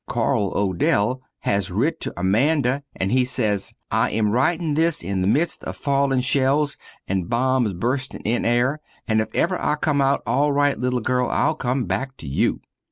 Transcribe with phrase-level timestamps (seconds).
[0.09, 5.27] Carl Odell has writ to Amanda, and he sez, "I am writing this in the
[5.27, 6.75] midst of falling shells
[7.07, 11.29] and boms busting in air, but if ever I come out al rite little girl
[11.29, 12.61] I'll come back to you."